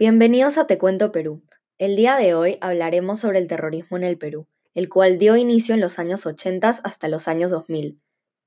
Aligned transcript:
Bienvenidos 0.00 0.58
a 0.58 0.68
Te 0.68 0.78
Cuento 0.78 1.10
Perú. 1.10 1.42
El 1.76 1.96
día 1.96 2.14
de 2.14 2.32
hoy 2.32 2.56
hablaremos 2.60 3.18
sobre 3.18 3.40
el 3.40 3.48
terrorismo 3.48 3.96
en 3.96 4.04
el 4.04 4.16
Perú, 4.16 4.46
el 4.72 4.88
cual 4.88 5.18
dio 5.18 5.34
inicio 5.34 5.74
en 5.74 5.80
los 5.80 5.98
años 5.98 6.24
80 6.24 6.68
hasta 6.68 7.08
los 7.08 7.26
años 7.26 7.50
2000. 7.50 8.00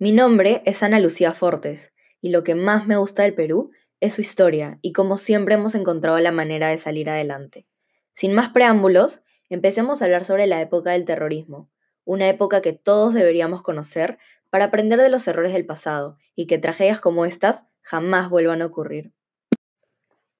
Mi 0.00 0.10
nombre 0.10 0.62
es 0.66 0.82
Ana 0.82 0.98
Lucía 0.98 1.32
Fortes, 1.32 1.92
y 2.20 2.30
lo 2.30 2.42
que 2.42 2.56
más 2.56 2.88
me 2.88 2.96
gusta 2.96 3.22
del 3.22 3.34
Perú 3.34 3.70
es 4.00 4.14
su 4.14 4.22
historia 4.22 4.80
y 4.82 4.92
como 4.92 5.16
siempre 5.18 5.54
hemos 5.54 5.76
encontrado 5.76 6.18
la 6.18 6.32
manera 6.32 6.66
de 6.66 6.78
salir 6.78 7.08
adelante. 7.08 7.68
Sin 8.12 8.32
más 8.32 8.48
preámbulos, 8.48 9.20
empecemos 9.48 10.02
a 10.02 10.06
hablar 10.06 10.24
sobre 10.24 10.48
la 10.48 10.60
época 10.60 10.90
del 10.90 11.04
terrorismo, 11.04 11.70
una 12.04 12.28
época 12.28 12.60
que 12.60 12.72
todos 12.72 13.14
deberíamos 13.14 13.62
conocer 13.62 14.18
para 14.50 14.64
aprender 14.64 15.00
de 15.00 15.10
los 15.10 15.28
errores 15.28 15.52
del 15.52 15.64
pasado 15.64 16.18
y 16.34 16.48
que 16.48 16.58
tragedias 16.58 17.00
como 17.00 17.24
estas 17.24 17.68
jamás 17.82 18.30
vuelvan 18.30 18.62
a 18.62 18.66
ocurrir. 18.66 19.12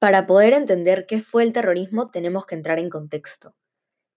Para 0.06 0.28
poder 0.28 0.52
entender 0.52 1.04
qué 1.04 1.20
fue 1.20 1.42
el 1.42 1.52
terrorismo 1.52 2.12
tenemos 2.12 2.46
que 2.46 2.54
entrar 2.54 2.78
en 2.78 2.90
contexto. 2.90 3.56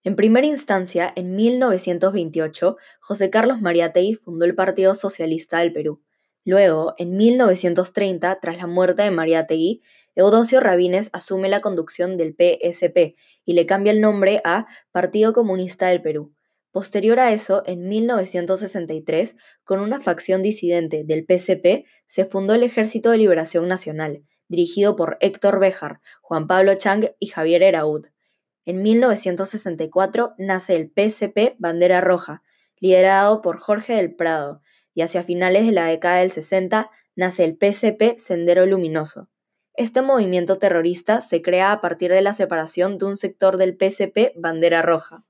En 0.04 0.14
primera 0.14 0.46
instancia, 0.46 1.12
en 1.16 1.34
1928, 1.34 2.76
José 3.00 3.28
Carlos 3.28 3.60
Mariátegui 3.60 4.14
fundó 4.14 4.44
el 4.44 4.54
Partido 4.54 4.94
Socialista 4.94 5.58
del 5.58 5.72
Perú. 5.72 6.00
Luego, 6.44 6.94
en 6.96 7.16
1930, 7.16 8.38
tras 8.38 8.58
la 8.58 8.68
muerte 8.68 9.02
de 9.02 9.10
Mariátegui, 9.10 9.82
Eudosio 10.14 10.60
Rabines 10.60 11.10
asume 11.12 11.48
la 11.48 11.60
conducción 11.60 12.16
del 12.16 12.36
PSP 12.36 13.16
y 13.44 13.54
le 13.54 13.66
cambia 13.66 13.92
el 13.92 14.00
nombre 14.00 14.40
a 14.44 14.68
Partido 14.92 15.32
Comunista 15.32 15.88
del 15.88 16.02
Perú. 16.02 16.32
Posterior 16.70 17.18
a 17.18 17.32
eso, 17.32 17.64
en 17.66 17.88
1963, 17.88 19.34
con 19.64 19.80
una 19.80 20.00
facción 20.00 20.40
disidente 20.40 21.02
del 21.04 21.26
PCP, 21.26 21.84
se 22.06 22.26
fundó 22.26 22.54
el 22.54 22.62
Ejército 22.62 23.10
de 23.10 23.18
Liberación 23.18 23.66
Nacional, 23.66 24.22
dirigido 24.50 24.96
por 24.96 25.16
Héctor 25.20 25.60
Béjar, 25.60 26.00
Juan 26.20 26.46
Pablo 26.46 26.74
Chang 26.74 27.12
y 27.18 27.28
Javier 27.28 27.62
Eraud. 27.62 28.06
En 28.66 28.82
1964 28.82 30.34
nace 30.36 30.76
el 30.76 30.90
PCP 30.90 31.56
Bandera 31.58 32.02
Roja, 32.02 32.42
liderado 32.78 33.40
por 33.40 33.58
Jorge 33.58 33.94
del 33.94 34.14
Prado, 34.14 34.60
y 34.92 35.02
hacia 35.02 35.24
finales 35.24 35.64
de 35.64 35.72
la 35.72 35.86
década 35.86 36.16
del 36.16 36.32
60 36.32 36.90
nace 37.14 37.44
el 37.44 37.56
PCP 37.56 38.18
Sendero 38.18 38.66
Luminoso. 38.66 39.30
Este 39.74 40.02
movimiento 40.02 40.58
terrorista 40.58 41.20
se 41.20 41.42
crea 41.42 41.72
a 41.72 41.80
partir 41.80 42.10
de 42.10 42.20
la 42.20 42.34
separación 42.34 42.98
de 42.98 43.06
un 43.06 43.16
sector 43.16 43.56
del 43.56 43.76
PCP 43.76 44.32
Bandera 44.36 44.82
Roja. 44.82 45.24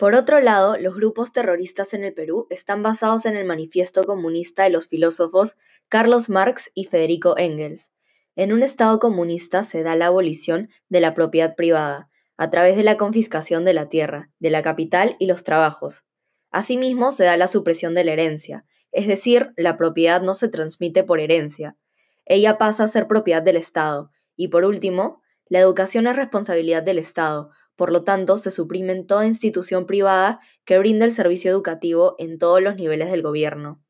Por 0.00 0.14
otro 0.14 0.40
lado, 0.40 0.78
los 0.78 0.94
grupos 0.94 1.30
terroristas 1.30 1.92
en 1.92 2.04
el 2.04 2.14
Perú 2.14 2.46
están 2.48 2.82
basados 2.82 3.26
en 3.26 3.36
el 3.36 3.44
manifiesto 3.44 4.04
comunista 4.04 4.62
de 4.62 4.70
los 4.70 4.88
filósofos 4.88 5.58
Carlos 5.90 6.30
Marx 6.30 6.70
y 6.72 6.86
Federico 6.86 7.36
Engels. 7.36 7.92
En 8.34 8.54
un 8.54 8.62
Estado 8.62 8.98
comunista 8.98 9.62
se 9.62 9.82
da 9.82 9.96
la 9.96 10.06
abolición 10.06 10.70
de 10.88 11.00
la 11.00 11.12
propiedad 11.12 11.54
privada, 11.54 12.08
a 12.38 12.48
través 12.48 12.78
de 12.78 12.82
la 12.82 12.96
confiscación 12.96 13.66
de 13.66 13.74
la 13.74 13.90
tierra, 13.90 14.30
de 14.38 14.48
la 14.48 14.62
capital 14.62 15.16
y 15.18 15.26
los 15.26 15.44
trabajos. 15.44 16.06
Asimismo, 16.50 17.12
se 17.12 17.24
da 17.24 17.36
la 17.36 17.46
supresión 17.46 17.92
de 17.92 18.04
la 18.04 18.12
herencia, 18.12 18.64
es 18.92 19.06
decir, 19.06 19.52
la 19.58 19.76
propiedad 19.76 20.22
no 20.22 20.32
se 20.32 20.48
transmite 20.48 21.04
por 21.04 21.20
herencia. 21.20 21.76
Ella 22.24 22.56
pasa 22.56 22.84
a 22.84 22.88
ser 22.88 23.06
propiedad 23.06 23.42
del 23.42 23.58
Estado. 23.58 24.10
Y 24.34 24.48
por 24.48 24.64
último, 24.64 25.20
la 25.50 25.58
educación 25.58 26.06
es 26.06 26.16
responsabilidad 26.16 26.84
del 26.84 26.98
Estado, 26.98 27.50
por 27.80 27.92
lo 27.92 28.04
tanto, 28.04 28.36
se 28.36 28.50
suprime 28.50 28.94
toda 29.04 29.26
institución 29.26 29.86
privada 29.86 30.40
que 30.66 30.78
brinda 30.78 31.06
el 31.06 31.12
servicio 31.12 31.50
educativo 31.50 32.14
en 32.18 32.36
todos 32.36 32.60
los 32.60 32.76
niveles 32.76 33.10
del 33.10 33.22
gobierno. 33.22 33.82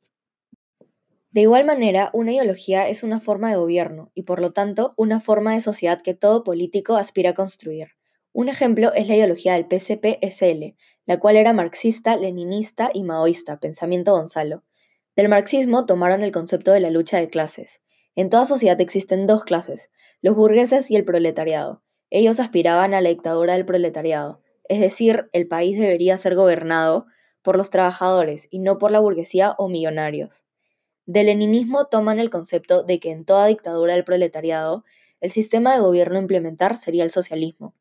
De 1.32 1.40
igual 1.40 1.64
manera, 1.64 2.08
una 2.12 2.30
ideología 2.30 2.86
es 2.86 3.02
una 3.02 3.18
forma 3.18 3.50
de 3.50 3.56
gobierno 3.56 4.12
y 4.14 4.22
por 4.22 4.40
lo 4.40 4.52
tanto 4.52 4.94
una 4.96 5.20
forma 5.20 5.54
de 5.54 5.60
sociedad 5.60 6.00
que 6.02 6.14
todo 6.14 6.44
político 6.44 6.94
aspira 6.94 7.30
a 7.30 7.34
construir. 7.34 7.88
Un 8.32 8.48
ejemplo 8.48 8.92
es 8.94 9.08
la 9.08 9.16
ideología 9.16 9.54
del 9.54 9.66
PCP-SL, 9.66 10.76
la 11.04 11.18
cual 11.18 11.36
era 11.36 11.52
marxista, 11.52 12.14
leninista 12.14 12.92
y 12.94 13.02
maoísta, 13.02 13.58
pensamiento 13.58 14.12
Gonzalo. 14.12 14.62
Del 15.16 15.28
marxismo 15.28 15.84
tomaron 15.84 16.22
el 16.22 16.30
concepto 16.30 16.70
de 16.70 16.78
la 16.78 16.90
lucha 16.90 17.18
de 17.18 17.28
clases. 17.28 17.80
En 18.14 18.30
toda 18.30 18.44
sociedad 18.44 18.80
existen 18.80 19.26
dos 19.26 19.42
clases, 19.42 19.90
los 20.22 20.36
burgueses 20.36 20.92
y 20.92 20.94
el 20.94 21.04
proletariado. 21.04 21.82
Ellos 22.10 22.40
aspiraban 22.40 22.92
a 22.92 23.00
la 23.00 23.08
dictadura 23.08 23.54
del 23.54 23.64
proletariado, 23.64 24.40
es 24.68 24.80
decir, 24.80 25.28
el 25.32 25.48
país 25.48 25.78
debería 25.78 26.16
ser 26.18 26.34
gobernado 26.34 27.06
por 27.42 27.56
los 27.56 27.70
trabajadores 27.70 28.46
y 28.50 28.58
no 28.58 28.78
por 28.78 28.90
la 28.90 29.00
burguesía 29.00 29.54
o 29.58 29.68
millonarios. 29.68 30.44
Del 31.06 31.26
leninismo 31.26 31.86
toman 31.86 32.20
el 32.20 32.30
concepto 32.30 32.82
de 32.82 33.00
que 33.00 33.10
en 33.10 33.24
toda 33.24 33.46
dictadura 33.46 33.94
del 33.94 34.04
proletariado, 34.04 34.84
el 35.20 35.30
sistema 35.30 35.72
de 35.74 35.80
gobierno 35.80 36.18
a 36.18 36.22
implementar 36.22 36.76
sería 36.76 37.02
el 37.04 37.10
socialismo. 37.10 37.74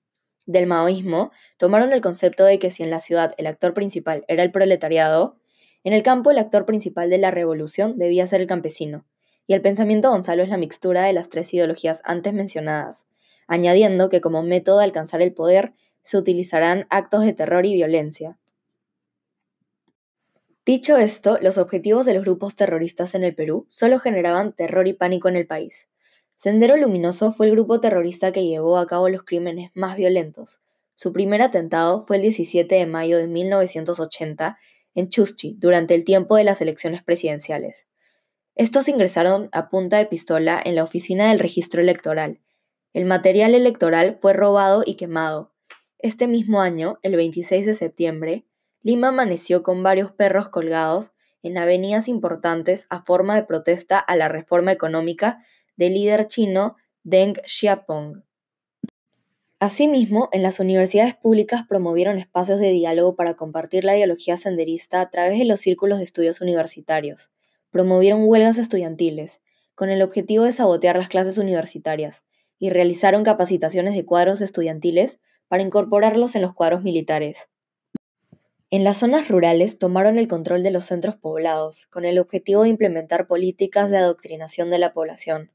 Del 0.45 0.66
maoísmo 0.66 1.31
tomaron 1.57 1.94
el 1.94 2.01
concepto 2.01 2.44
de 2.44 2.57
que 2.57 2.72
si 2.72 2.81
en 2.81 2.89
la 2.89 3.00
ciudad 3.00 3.35
el 3.38 3.45
actor 3.45 3.73
principal 3.73 4.25
era 4.28 4.41
el 4.41 4.51
proletariado, 4.51 5.38
en 5.84 5.94
el 5.94 6.01
campo 6.01 6.31
el 6.31 6.39
actor 6.39 6.66
principal 6.66 7.09
de 7.09 7.19
la 7.19 7.29
revolución 7.29 7.97
debía 7.97 8.28
ser 8.28 8.41
el 8.41 8.47
campesino. 8.47 9.06
Y 9.45 9.53
el 9.53 9.62
pensamiento 9.62 10.09
Gonzalo 10.09 10.41
es 10.41 10.50
la 10.50 10.57
mixtura 10.57 11.03
de 11.03 11.13
las 11.13 11.29
tres 11.29 11.53
ideologías 11.53 12.01
antes 12.03 12.34
mencionadas, 12.34 13.07
añadiendo 13.50 14.10
que 14.10 14.22
como 14.22 14.44
método 14.44 14.78
de 14.78 14.86
alcanzar 14.86 15.22
el 15.22 15.34
poder 15.34 15.74
se 16.04 16.18
utilizarán 16.18 16.88
actos 16.90 17.26
de 17.26 17.34
terror 17.34 17.66
y 17.66 17.74
violencia. 17.74 18.38
Dicho 20.66 20.98
esto, 20.98 21.40
los 21.42 21.58
objetivos 21.58 22.06
de 22.06 22.14
los 22.14 22.24
grupos 22.24 22.56
terroristas 22.56 23.16
en 23.16 23.24
el 23.24 23.34
Perú 23.34 23.66
solo 23.68 23.98
generaban 23.98 24.54
terror 24.54 24.88
y 24.88 24.94
pánico 24.94 25.28
en 25.28 25.36
el 25.36 25.48
país. 25.48 25.90
Sendero 26.36 26.78
Luminoso 26.78 27.32
fue 27.32 27.48
el 27.48 27.54
grupo 27.54 27.80
terrorista 27.80 28.32
que 28.32 28.46
llevó 28.46 28.78
a 28.78 28.86
cabo 28.86 29.10
los 29.10 29.24
crímenes 29.24 29.72
más 29.74 29.98
violentos. 29.98 30.62
Su 30.94 31.12
primer 31.12 31.42
atentado 31.42 32.02
fue 32.06 32.18
el 32.18 32.22
17 32.22 32.76
de 32.76 32.86
mayo 32.86 33.18
de 33.18 33.28
1980 33.28 34.60
en 34.94 35.10
Chuschi, 35.10 35.56
durante 35.58 35.96
el 35.96 36.04
tiempo 36.04 36.36
de 36.36 36.44
las 36.44 36.62
elecciones 36.62 37.02
presidenciales. 37.04 37.88
Estos 38.56 38.88
ingresaron 38.90 39.50
a 39.52 39.70
punta 39.70 39.98
de 39.98 40.06
pistola 40.06 40.62
en 40.64 40.76
la 40.76 40.84
oficina 40.84 41.30
del 41.30 41.40
registro 41.40 41.81
electoral 41.81 42.40
el 42.94 43.05
material 43.05 43.53
electoral 43.53 44.17
fue 44.19 44.33
robado 44.33 44.83
y 44.85 44.95
quemado. 44.95 45.53
Este 46.00 46.27
mismo 46.27 46.61
año, 46.61 46.97
el 47.03 47.16
26 47.16 47.66
de 47.66 47.73
septiembre, 47.73 48.45
Lima 48.81 49.09
amaneció 49.09 49.63
con 49.63 49.83
varios 49.83 50.11
perros 50.11 50.50
colgados 50.50 51.11
en 51.44 51.57
avenidas 51.57 52.07
importantes 52.07 52.88
a 52.89 53.03
forma 53.03 53.35
de 53.35 53.44
protesta 53.44 54.00
a 54.00 54.16
la 54.16 54.27
reforma 54.27 54.72
económica 54.72 55.44
del 55.75 55.94
líder 55.94 56.27
chino 56.27 56.77
Deng 57.03 57.35
Xiaoping. 57.45 58.23
Asimismo, 59.59 60.29
en 60.31 60.41
las 60.41 60.61
universidades 60.61 61.16
públicas 61.16 61.63
promovieron 61.67 62.17
espacios 62.17 62.61
de 62.61 62.71
diálogo 62.71 63.17
para 63.17 63.35
compartir 63.35 63.83
la 63.83 63.95
ideología 63.95 64.38
senderista 64.38 65.01
a 65.01 65.09
través 65.09 65.38
de 65.38 65.44
los 65.45 65.59
círculos 65.59 66.00
de 66.00 66.06
estudios 66.06 66.39
universitarios. 66.39 67.29
Promovieron 67.69 68.23
huelgas 68.23 68.57
estudiantiles, 68.57 69.41
con 69.75 69.89
el 69.89 70.01
objetivo 70.01 70.45
de 70.45 70.53
sabotear 70.53 70.95
las 70.95 71.09
clases 71.09 71.38
universitarias, 71.38 72.23
y 72.59 72.70
realizaron 72.70 73.24
capacitaciones 73.24 73.96
de 73.96 74.06
cuadros 74.06 74.42
estudiantiles 74.42 75.20
para 75.47 75.64
incorporarlos 75.64 76.36
en 76.36 76.42
los 76.44 76.53
cuadros 76.53 76.84
militares. 76.84 77.50
En 78.70 78.84
las 78.84 78.97
zonas 78.97 79.30
rurales 79.30 79.80
tomaron 79.80 80.20
el 80.20 80.28
control 80.28 80.62
de 80.62 80.69
los 80.69 80.86
centros 80.86 81.16
poblados, 81.16 81.88
con 81.88 82.06
el 82.06 82.19
objetivo 82.19 82.64
de 82.64 82.69
implementar 82.69 83.25
políticas 83.25 83.90
de 83.90 83.98
adoctrinación 83.98 84.69
de 84.69 84.78
la 84.78 84.94
población. 84.94 85.52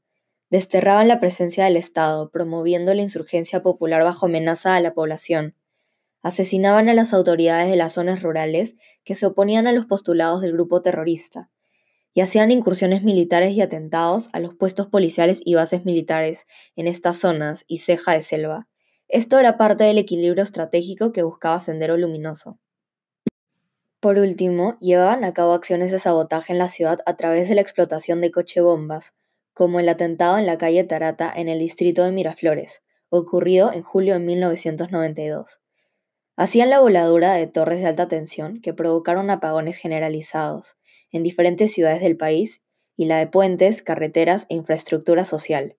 Desterraban 0.49 1.07
la 1.07 1.21
presencia 1.21 1.63
del 1.63 1.77
Estado, 1.77 2.29
promoviendo 2.29 2.93
la 2.93 3.01
insurgencia 3.01 3.63
popular 3.63 4.03
bajo 4.03 4.25
amenaza 4.25 4.75
a 4.75 4.81
la 4.81 4.93
población. 4.93 5.55
Asesinaban 6.23 6.89
a 6.89 6.93
las 6.93 7.13
autoridades 7.13 7.69
de 7.69 7.77
las 7.77 7.93
zonas 7.93 8.21
rurales 8.21 8.75
que 9.03 9.15
se 9.15 9.27
oponían 9.27 9.67
a 9.67 9.71
los 9.71 9.85
postulados 9.85 10.41
del 10.41 10.51
grupo 10.51 10.81
terrorista 10.81 11.49
y 12.15 12.21
hacían 12.21 12.49
incursiones 12.49 13.03
militares 13.03 13.51
y 13.51 13.61
atentados 13.61 14.29
a 14.31 14.39
los 14.39 14.55
puestos 14.55 14.87
policiales 14.87 15.41
y 15.43 15.53
bases 15.53 15.83
militares 15.83 16.47
en 16.77 16.87
estas 16.87 17.17
zonas 17.17 17.65
y 17.67 17.79
ceja 17.79 18.13
de 18.13 18.23
selva. 18.23 18.67
Esto 19.09 19.37
era 19.37 19.57
parte 19.57 19.83
del 19.83 19.97
equilibrio 19.97 20.41
estratégico 20.41 21.11
que 21.11 21.23
buscaba 21.23 21.59
Sendero 21.59 21.97
Luminoso. 21.97 22.57
Por 23.99 24.17
último, 24.17 24.77
llevaban 24.79 25.25
a 25.25 25.33
cabo 25.33 25.53
acciones 25.53 25.91
de 25.91 25.99
sabotaje 25.99 26.53
en 26.53 26.59
la 26.59 26.69
ciudad 26.69 26.99
a 27.05 27.17
través 27.17 27.49
de 27.49 27.55
la 27.55 27.61
explotación 27.61 28.21
de 28.21 28.31
coche-bombas, 28.31 29.13
como 29.53 29.81
el 29.81 29.89
atentado 29.89 30.37
en 30.37 30.45
la 30.45 30.57
calle 30.57 30.85
Tarata 30.85 31.31
en 31.35 31.49
el 31.49 31.59
distrito 31.59 32.05
de 32.05 32.13
Miraflores, 32.13 32.81
ocurrido 33.09 33.73
en 33.73 33.83
julio 33.83 34.13
de 34.13 34.19
1992. 34.19 35.59
Hacían 36.37 36.69
la 36.69 36.79
voladura 36.79 37.33
de 37.33 37.47
torres 37.47 37.81
de 37.81 37.87
alta 37.87 38.07
tensión 38.07 38.61
que 38.61 38.73
provocaron 38.73 39.29
apagones 39.29 39.77
generalizados, 39.77 40.77
en 41.15 41.23
diferentes 41.23 41.71
ciudades 41.71 42.01
del 42.01 42.17
país 42.17 42.61
y 42.97 43.05
la 43.05 43.17
de 43.19 43.27
puentes, 43.27 43.81
carreteras 43.81 44.47
e 44.49 44.55
infraestructura 44.55 45.23
social, 45.23 45.77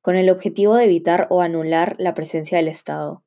con 0.00 0.16
el 0.16 0.28
objetivo 0.28 0.74
de 0.74 0.84
evitar 0.84 1.28
o 1.30 1.40
anular 1.40 1.94
la 1.98 2.14
presencia 2.14 2.58
del 2.58 2.66
Estado. 2.66 3.24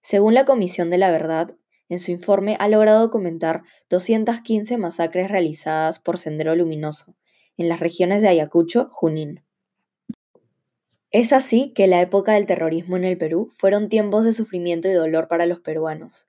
Según 0.00 0.32
la 0.32 0.46
Comisión 0.46 0.88
de 0.88 0.96
la 0.96 1.10
Verdad, 1.10 1.56
en 1.90 2.00
su 2.00 2.10
informe 2.10 2.56
ha 2.58 2.68
logrado 2.68 3.00
documentar 3.00 3.64
215 3.90 4.78
masacres 4.78 5.30
realizadas 5.30 5.98
por 5.98 6.16
Sendero 6.16 6.56
Luminoso 6.56 7.14
en 7.58 7.68
las 7.68 7.80
regiones 7.80 8.22
de 8.22 8.28
Ayacucho, 8.28 8.88
Junín. 8.90 9.44
Es 11.10 11.34
así 11.34 11.74
que 11.74 11.86
la 11.86 12.00
época 12.00 12.32
del 12.32 12.46
terrorismo 12.46 12.96
en 12.96 13.04
el 13.04 13.18
Perú 13.18 13.50
fueron 13.52 13.90
tiempos 13.90 14.24
de 14.24 14.32
sufrimiento 14.32 14.88
y 14.88 14.92
dolor 14.92 15.28
para 15.28 15.44
los 15.44 15.60
peruanos. 15.60 16.28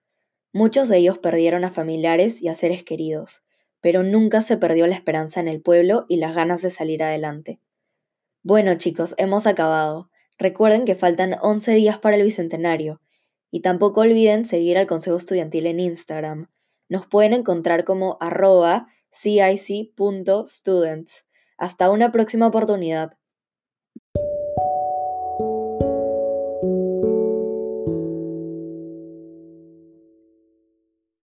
Muchos 0.52 0.90
de 0.90 0.98
ellos 0.98 1.18
perdieron 1.18 1.64
a 1.64 1.72
familiares 1.72 2.42
y 2.42 2.50
a 2.50 2.56
seres 2.56 2.84
queridos, 2.84 3.45
pero 3.86 4.02
nunca 4.02 4.42
se 4.42 4.58
perdió 4.58 4.88
la 4.88 4.96
esperanza 4.96 5.40
en 5.40 5.48
el 5.48 5.62
pueblo 5.62 6.08
y 6.10 6.16
las 6.16 6.34
ganas 6.34 6.64
de 6.64 6.72
salir 6.72 7.04
adelante. 7.04 7.60
Bueno 8.42 8.74
chicos, 8.80 9.14
hemos 9.20 9.46
acabado. 9.46 10.10
Recuerden 10.40 10.86
que 10.86 10.96
faltan 10.96 11.36
11 11.40 11.74
días 11.74 12.00
para 12.00 12.16
el 12.16 12.24
Bicentenario, 12.24 13.00
y 13.52 13.60
tampoco 13.60 14.02
olviden 14.02 14.44
seguir 14.46 14.80
al 14.80 14.88
Consejo 14.88 15.18
Estudiantil 15.18 15.68
en 15.68 15.80
Instagram. 15.80 16.50
Nos 16.90 17.06
pueden 17.06 17.34
encontrar 17.34 17.84
como 17.84 18.18
arroba 18.22 18.88
cic.students. 19.12 19.94
Hasta 21.56 21.92
una 21.92 22.12
próxima 22.12 22.48
oportunidad. 22.48 23.20